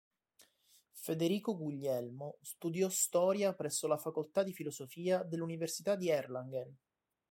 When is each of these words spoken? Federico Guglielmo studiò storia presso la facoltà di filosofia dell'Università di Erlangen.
Federico 0.93 1.55
Guglielmo 1.55 2.39
studiò 2.41 2.89
storia 2.89 3.53
presso 3.53 3.85
la 3.85 3.97
facoltà 3.99 4.41
di 4.41 4.51
filosofia 4.51 5.21
dell'Università 5.21 5.95
di 5.95 6.09
Erlangen. 6.09 6.75